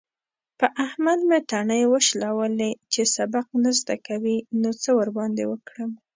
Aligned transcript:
په 0.59 0.67
احمد 0.85 1.19
مې 1.29 1.39
تڼۍ 1.49 1.83
وشلولې. 1.93 2.71
چې 2.93 3.01
سبق 3.15 3.45
نه 3.63 3.71
زده 3.79 3.95
کوي؛ 4.07 4.37
نو 4.61 4.69
څه 4.81 4.89
ورباندې 4.99 5.43
وکړم؟! 5.47 5.91